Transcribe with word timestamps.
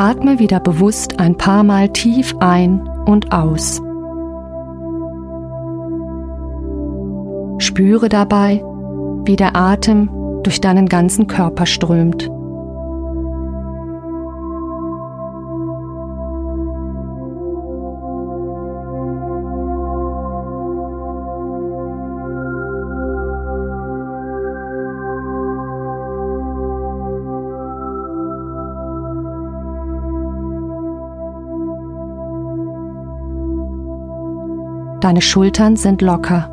Atme 0.00 0.38
wieder 0.38 0.60
bewusst 0.60 1.20
ein 1.20 1.36
paar 1.36 1.62
Mal 1.62 1.90
tief 1.90 2.34
ein 2.40 2.88
und 3.04 3.32
aus. 3.32 3.82
Spüre 7.58 8.08
dabei, 8.08 8.64
wie 9.26 9.36
der 9.36 9.54
Atem 9.54 10.08
durch 10.42 10.62
deinen 10.62 10.88
ganzen 10.88 11.26
Körper 11.26 11.66
strömt. 11.66 12.30
Deine 35.00 35.22
Schultern 35.22 35.76
sind 35.76 36.02
locker. 36.02 36.50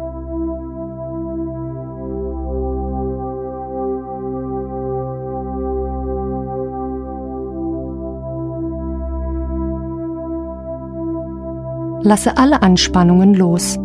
Lasse 12.04 12.38
alle 12.38 12.62
Anspannungen 12.62 13.34
los. 13.34 13.76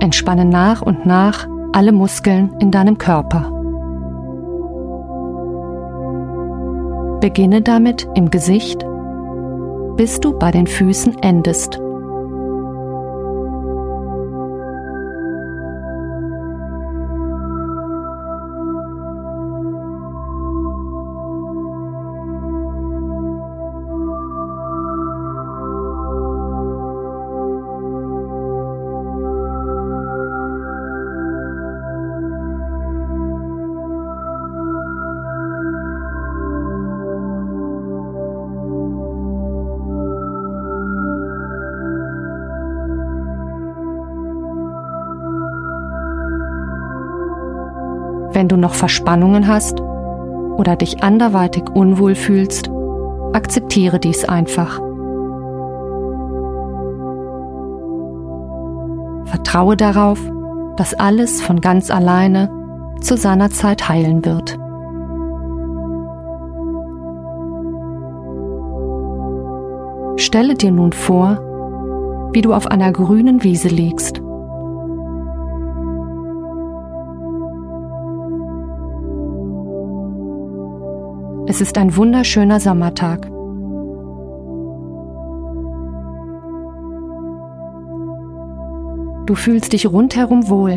Entspanne 0.00 0.44
nach 0.44 0.82
und 0.82 1.06
nach 1.06 1.48
alle 1.72 1.92
Muskeln 1.92 2.52
in 2.58 2.70
deinem 2.70 2.98
Körper. 2.98 3.50
Beginne 7.20 7.62
damit 7.62 8.06
im 8.14 8.30
Gesicht 8.30 8.84
bis 10.00 10.18
du 10.18 10.32
bei 10.32 10.50
den 10.50 10.66
Füßen 10.66 11.22
endest. 11.22 11.78
Wenn 48.32 48.48
du 48.48 48.56
noch 48.56 48.74
Verspannungen 48.74 49.48
hast 49.48 49.80
oder 49.80 50.76
dich 50.76 51.02
anderweitig 51.02 51.64
unwohl 51.74 52.14
fühlst, 52.14 52.70
akzeptiere 53.32 53.98
dies 53.98 54.24
einfach. 54.24 54.80
Vertraue 59.24 59.76
darauf, 59.76 60.18
dass 60.76 60.94
alles 60.94 61.42
von 61.42 61.60
ganz 61.60 61.90
alleine 61.90 62.50
zu 63.00 63.16
seiner 63.16 63.50
Zeit 63.50 63.88
heilen 63.88 64.24
wird. 64.24 64.58
Stelle 70.20 70.54
dir 70.54 70.70
nun 70.70 70.92
vor, 70.92 71.38
wie 72.32 72.42
du 72.42 72.52
auf 72.52 72.66
einer 72.66 72.92
grünen 72.92 73.42
Wiese 73.42 73.68
liegst. 73.68 74.20
Es 81.50 81.60
ist 81.60 81.76
ein 81.78 81.96
wunderschöner 81.96 82.60
Sommertag. 82.60 83.22
Du 89.26 89.34
fühlst 89.34 89.72
dich 89.72 89.90
rundherum 89.90 90.48
wohl. 90.48 90.76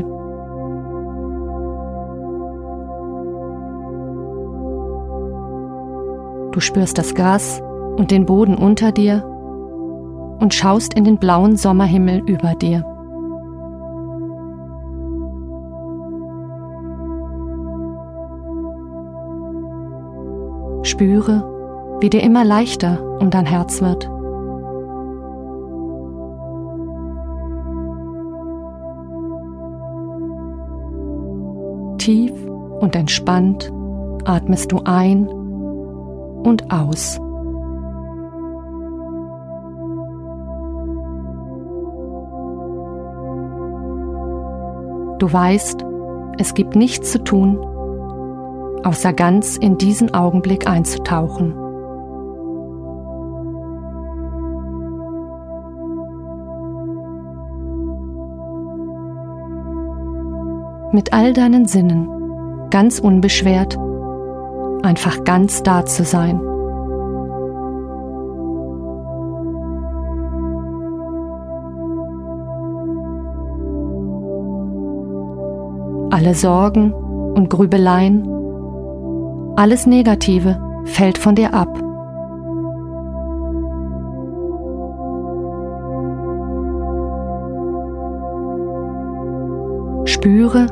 Du 6.51 6.59
spürst 6.59 6.97
das 6.97 7.13
Gras 7.13 7.62
und 7.97 8.09
den 8.09 8.25
Boden 8.25 8.56
unter 8.56 8.91
dir 8.91 9.23
und 10.39 10.56
schaust 10.56 10.95
in 10.95 11.03
den 11.03 11.19
blauen 11.19 11.56
Sommerhimmel 11.56 12.23
über 12.25 12.56
dir. 12.56 12.93
Spüre, 20.94 21.98
wie 22.02 22.09
dir 22.12 22.22
immer 22.22 22.46
leichter 22.46 23.00
um 23.20 23.31
dein 23.31 23.48
Herz 23.48 23.81
wird. 23.81 24.04
Tief 31.98 32.31
und 32.80 32.96
entspannt 32.96 33.74
atmest 34.26 34.72
du 34.72 34.81
ein 34.86 35.28
und 35.28 36.72
aus. 36.72 37.18
Du 45.18 45.34
weißt, 45.34 45.84
es 46.38 46.54
gibt 46.54 46.75
nichts 46.75 47.12
zu 47.12 47.24
tun, 47.24 47.58
außer 48.83 49.13
ganz 49.13 49.57
in 49.57 49.77
diesen 49.77 50.13
Augenblick 50.13 50.67
einzutauchen. 50.67 51.55
Mit 60.91 61.11
all 61.11 61.33
deinen 61.33 61.66
Sinnen, 61.66 62.07
ganz 62.69 62.99
unbeschwert, 62.99 63.77
einfach 64.83 65.23
ganz 65.23 65.63
da 65.63 65.85
zu 65.85 66.03
sein. 66.03 66.39
Alle 76.11 76.35
Sorgen 76.35 76.94
und 76.94 77.50
Grübeleien 77.50 78.43
alles 79.56 79.86
Negative 79.86 80.59
fällt 80.86 81.18
von 81.18 81.36
dir 81.36 81.53
ab. 81.53 81.69
Spüre, 90.06 90.68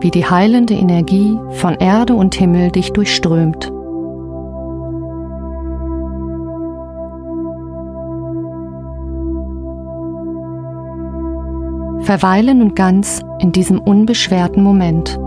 wie 0.00 0.10
die 0.10 0.24
heilende 0.24 0.74
Energie 0.74 1.38
von 1.50 1.74
Erde 1.74 2.14
und 2.14 2.34
Himmel 2.34 2.70
dich 2.70 2.92
durchströmt. 2.92 3.72
Verweile 12.04 12.54
nun 12.54 12.74
ganz 12.74 13.22
in 13.38 13.52
diesem 13.52 13.78
unbeschwerten 13.78 14.62
Moment. 14.62 15.18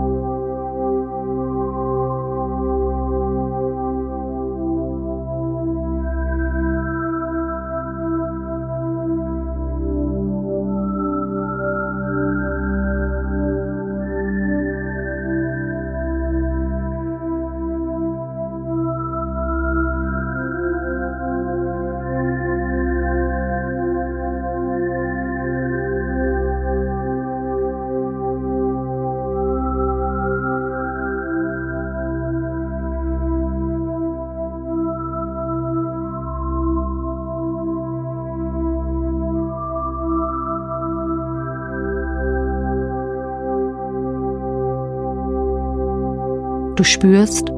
Du 46.78 46.84
spürst, 46.84 47.50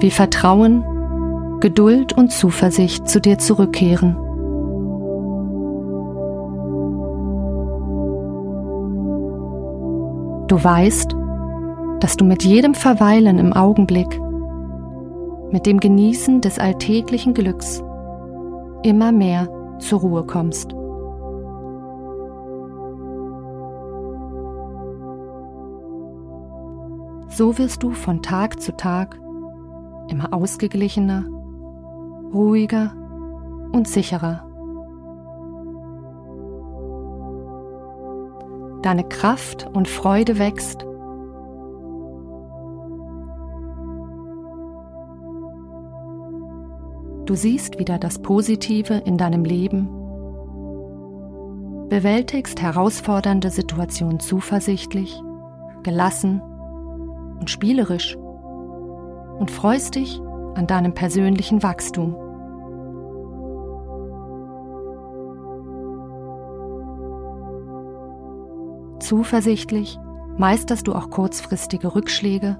wie 0.00 0.10
Vertrauen, 0.10 0.84
Geduld 1.60 2.12
und 2.12 2.30
Zuversicht 2.30 3.08
zu 3.08 3.18
dir 3.18 3.38
zurückkehren. 3.38 4.14
Du 10.48 10.62
weißt, 10.62 11.16
dass 12.00 12.18
du 12.18 12.26
mit 12.26 12.44
jedem 12.44 12.74
Verweilen 12.74 13.38
im 13.38 13.54
Augenblick, 13.54 14.20
mit 15.50 15.64
dem 15.64 15.80
Genießen 15.80 16.42
des 16.42 16.58
alltäglichen 16.58 17.32
Glücks 17.32 17.82
immer 18.82 19.12
mehr 19.12 19.48
zur 19.78 20.00
Ruhe 20.00 20.24
kommst. 20.24 20.77
So 27.38 27.56
wirst 27.56 27.84
du 27.84 27.92
von 27.92 28.20
Tag 28.20 28.60
zu 28.60 28.76
Tag 28.76 29.16
immer 30.08 30.34
ausgeglichener, 30.34 31.24
ruhiger 32.34 32.92
und 33.70 33.86
sicherer. 33.86 34.44
Deine 38.82 39.04
Kraft 39.04 39.70
und 39.72 39.86
Freude 39.86 40.40
wächst. 40.40 40.82
Du 47.26 47.36
siehst 47.36 47.78
wieder 47.78 48.00
das 48.00 48.20
Positive 48.20 48.94
in 48.94 49.16
deinem 49.16 49.44
Leben, 49.44 49.86
bewältigst 51.88 52.60
herausfordernde 52.60 53.50
Situationen 53.50 54.18
zuversichtlich, 54.18 55.22
gelassen 55.84 56.42
und 57.38 57.50
spielerisch 57.50 58.16
und 58.16 59.50
freust 59.50 59.94
dich 59.94 60.20
an 60.54 60.66
deinem 60.66 60.94
persönlichen 60.94 61.62
Wachstum. 61.62 62.16
Zuversichtlich 69.00 69.98
meisterst 70.36 70.86
du 70.86 70.92
auch 70.94 71.10
kurzfristige 71.10 71.94
Rückschläge, 71.94 72.58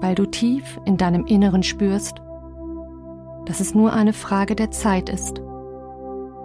weil 0.00 0.14
du 0.14 0.26
tief 0.26 0.80
in 0.84 0.96
deinem 0.96 1.26
Inneren 1.26 1.62
spürst, 1.62 2.20
dass 3.46 3.60
es 3.60 3.74
nur 3.74 3.92
eine 3.92 4.12
Frage 4.12 4.56
der 4.56 4.70
Zeit 4.70 5.08
ist, 5.08 5.40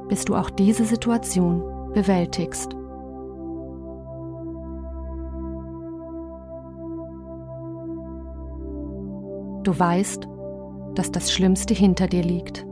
bis 0.09 0.25
du 0.25 0.35
auch 0.35 0.49
diese 0.49 0.85
Situation 0.85 1.63
bewältigst. 1.93 2.76
Du 9.67 9.77
weißt, 9.77 10.29
dass 10.95 11.11
das 11.11 11.29
Schlimmste 11.29 11.73
hinter 11.73 12.07
dir 12.07 12.23
liegt. 12.23 12.65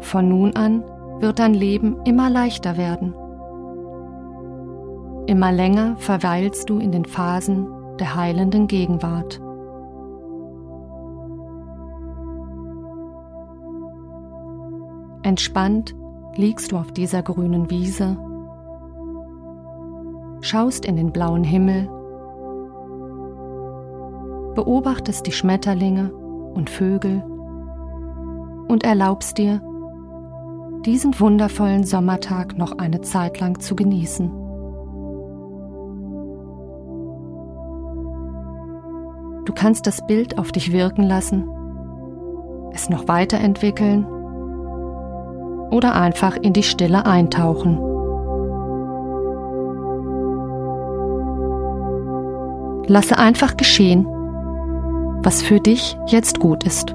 Von 0.00 0.30
nun 0.30 0.56
an 0.56 0.82
wird 1.20 1.38
dein 1.38 1.52
Leben 1.52 1.98
immer 2.06 2.30
leichter 2.30 2.78
werden. 2.78 3.12
Immer 5.26 5.52
länger 5.52 5.98
verweilst 5.98 6.70
du 6.70 6.78
in 6.78 6.90
den 6.90 7.04
Phasen 7.04 7.68
der 7.98 8.16
heilenden 8.16 8.68
Gegenwart. 8.68 9.38
Entspannt 15.22 15.94
liegst 16.36 16.72
du 16.72 16.78
auf 16.78 16.90
dieser 16.90 17.22
grünen 17.22 17.68
Wiese 17.68 18.16
schaust 20.44 20.84
in 20.84 20.96
den 20.96 21.10
blauen 21.10 21.42
Himmel, 21.42 21.88
beobachtest 24.54 25.26
die 25.26 25.32
Schmetterlinge 25.32 26.12
und 26.12 26.68
Vögel 26.68 27.24
und 28.68 28.84
erlaubst 28.84 29.38
dir, 29.38 29.62
diesen 30.84 31.18
wundervollen 31.18 31.84
Sommertag 31.84 32.58
noch 32.58 32.76
eine 32.76 33.00
Zeit 33.00 33.40
lang 33.40 33.58
zu 33.58 33.74
genießen. 33.74 34.28
Du 39.46 39.52
kannst 39.54 39.86
das 39.86 40.06
Bild 40.06 40.38
auf 40.38 40.52
dich 40.52 40.72
wirken 40.72 41.04
lassen, 41.04 41.48
es 42.72 42.90
noch 42.90 43.08
weiterentwickeln 43.08 44.04
oder 45.70 45.94
einfach 45.94 46.36
in 46.36 46.52
die 46.52 46.62
Stille 46.62 47.06
eintauchen. 47.06 47.93
Lasse 52.86 53.18
einfach 53.18 53.56
geschehen, 53.56 54.06
was 55.22 55.42
für 55.42 55.60
dich 55.60 55.96
jetzt 56.06 56.38
gut 56.38 56.64
ist. 56.64 56.94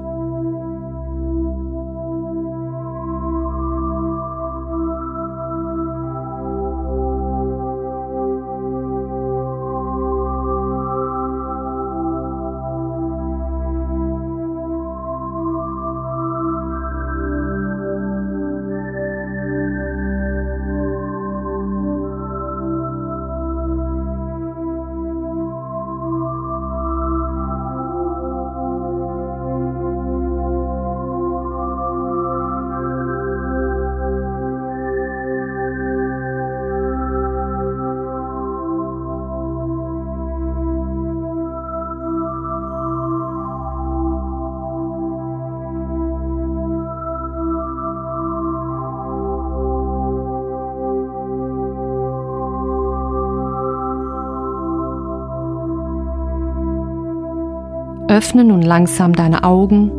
Öffne 58.10 58.42
nun 58.42 58.60
langsam 58.60 59.12
deine 59.12 59.44
Augen, 59.44 59.92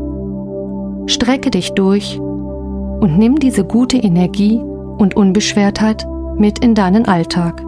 strecke 1.07 1.49
dich 1.49 1.71
durch 1.71 2.19
und 2.19 3.17
nimm 3.17 3.39
diese 3.39 3.63
gute 3.63 3.95
Energie 3.95 4.59
und 4.59 5.15
Unbeschwertheit 5.15 6.05
mit 6.35 6.59
in 6.59 6.75
deinen 6.75 7.07
Alltag. 7.07 7.63